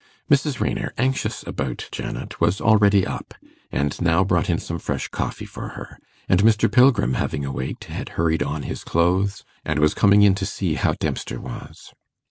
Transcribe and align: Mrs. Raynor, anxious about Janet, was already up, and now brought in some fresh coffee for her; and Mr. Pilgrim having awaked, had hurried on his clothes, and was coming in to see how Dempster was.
Mrs. 0.31 0.59
Raynor, 0.59 0.95
anxious 0.97 1.43
about 1.45 1.87
Janet, 1.91 2.41
was 2.41 2.59
already 2.59 3.05
up, 3.05 3.35
and 3.71 4.01
now 4.01 4.23
brought 4.23 4.49
in 4.49 4.57
some 4.57 4.79
fresh 4.79 5.07
coffee 5.09 5.45
for 5.45 5.69
her; 5.77 5.99
and 6.27 6.41
Mr. 6.41 6.71
Pilgrim 6.71 7.13
having 7.13 7.45
awaked, 7.45 7.83
had 7.83 8.09
hurried 8.17 8.41
on 8.41 8.63
his 8.63 8.83
clothes, 8.83 9.43
and 9.63 9.77
was 9.77 9.93
coming 9.93 10.23
in 10.23 10.33
to 10.33 10.45
see 10.47 10.73
how 10.73 10.93
Dempster 10.99 11.39
was. 11.39 11.93